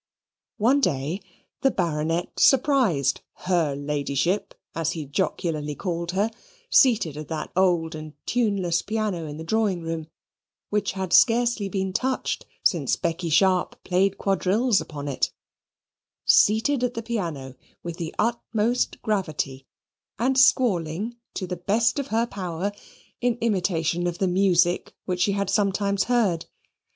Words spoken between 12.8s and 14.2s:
Becky Sharp played